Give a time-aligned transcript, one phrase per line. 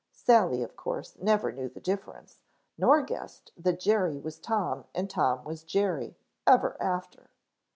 [0.13, 2.41] Sally, of course, never knew the difference,
[2.75, 6.15] nor guessed that Jerry was Tom and Tom was Jerry
[6.47, 7.29] ever after.